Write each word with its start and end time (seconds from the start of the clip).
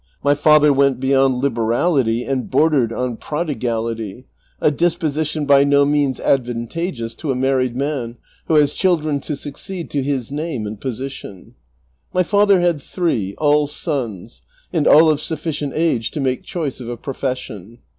My 0.23 0.33
father 0.33 0.73
went 0.73 0.99
beyond 0.99 1.35
liber 1.35 1.61
ality 1.67 2.27
and 2.27 2.49
bordered 2.49 2.91
on 2.91 3.17
prodigality, 3.17 4.25
a 4.59 4.71
disposition 4.71 5.45
b}^ 5.45 5.67
no 5.67 5.85
means 5.85 6.19
advan 6.19 6.67
tageous 6.67 7.15
to 7.17 7.29
a 7.31 7.35
married 7.35 7.75
man 7.75 8.17
who 8.47 8.55
has 8.55 8.73
children 8.73 9.19
to 9.19 9.35
succeed 9.35 9.91
to 9.91 10.01
his 10.01 10.31
name 10.31 10.65
and 10.65 10.81
i^osition. 10.81 11.53
My 12.15 12.23
father 12.23 12.61
had 12.61 12.81
three, 12.81 13.35
all 13.37 13.67
sons, 13.67 14.41
and 14.73 14.87
all 14.87 15.07
of 15.07 15.21
sufficient 15.21 15.73
age 15.75 16.09
to 16.09 16.19
make 16.19 16.41
choice 16.41 16.81
of 16.81 16.89
a 16.89 16.97
profession. 16.97 17.77